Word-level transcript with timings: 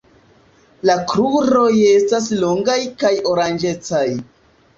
La 0.89 0.95
kruroj 1.11 1.73
estas 1.89 2.31
longaj 2.41 2.79
kaj 3.05 3.13
oranĝecaj. 3.35 4.03